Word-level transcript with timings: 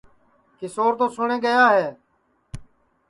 کیشور 0.59 0.93
تو 0.99 1.05
سوٹؔے 1.15 1.37
گیا 1.45 1.63
ہے 1.73 1.87